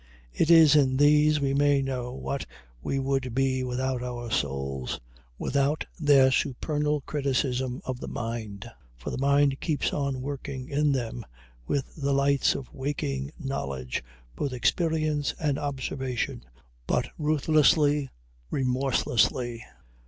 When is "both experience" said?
14.35-15.35